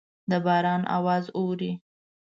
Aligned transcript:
د 0.29 0.31
باران 0.45 0.81
اواز 0.97 1.25
اورئ 1.37 1.73